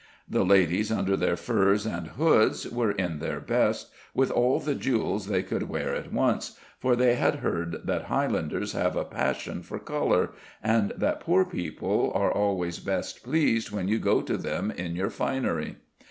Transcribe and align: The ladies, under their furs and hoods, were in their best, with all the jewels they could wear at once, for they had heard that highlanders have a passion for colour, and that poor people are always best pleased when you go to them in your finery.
The 0.27 0.43
ladies, 0.43 0.91
under 0.91 1.15
their 1.15 1.35
furs 1.37 1.85
and 1.85 2.07
hoods, 2.07 2.67
were 2.67 2.89
in 2.91 3.19
their 3.19 3.39
best, 3.39 3.91
with 4.15 4.31
all 4.31 4.59
the 4.59 4.73
jewels 4.73 5.27
they 5.27 5.43
could 5.43 5.69
wear 5.69 5.93
at 5.93 6.11
once, 6.11 6.57
for 6.79 6.95
they 6.95 7.13
had 7.13 7.35
heard 7.35 7.85
that 7.85 8.05
highlanders 8.05 8.71
have 8.71 8.95
a 8.95 9.05
passion 9.05 9.61
for 9.61 9.77
colour, 9.77 10.31
and 10.63 10.91
that 10.97 11.19
poor 11.19 11.45
people 11.45 12.11
are 12.15 12.31
always 12.33 12.79
best 12.79 13.23
pleased 13.23 13.69
when 13.69 13.87
you 13.87 13.99
go 13.99 14.23
to 14.23 14.37
them 14.37 14.71
in 14.71 14.95
your 14.95 15.11
finery. 15.11 15.75